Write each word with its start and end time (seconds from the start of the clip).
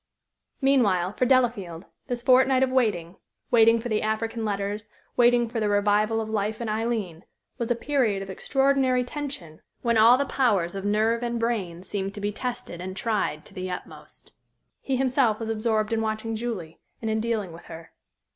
Meanwhile, 0.61 1.13
for 1.13 1.27
Delafield, 1.27 1.85
this 2.07 2.23
fortnight 2.23 2.63
of 2.63 2.71
waiting 2.71 3.17
waiting 3.51 3.79
for 3.79 3.87
the 3.87 4.01
African 4.01 4.43
letters, 4.43 4.89
waiting 5.15 5.47
for 5.47 5.59
the 5.59 5.69
revival 5.69 6.19
of 6.19 6.27
life 6.27 6.59
in 6.59 6.67
Aileen 6.67 7.23
was 7.59 7.69
a 7.69 7.75
period 7.75 8.23
of 8.23 8.29
extraordinary 8.31 9.03
tension, 9.03 9.61
when 9.83 9.99
all 9.99 10.17
the 10.17 10.25
powers 10.25 10.73
of 10.73 10.85
nerve 10.85 11.21
and 11.21 11.39
brain 11.39 11.83
seemed 11.83 12.15
to 12.15 12.19
be 12.19 12.31
tested 12.31 12.81
and 12.81 12.97
tried 12.97 13.45
to 13.45 13.53
the 13.53 13.69
utmost. 13.69 14.33
He 14.81 14.95
himself 14.95 15.39
was 15.39 15.49
absorbed 15.49 15.93
in 15.93 16.01
watching 16.01 16.35
Julie 16.35 16.79
and 16.99 17.11
in 17.11 17.19
dealing 17.19 17.53
with 17.53 17.65
her. 17.65 17.91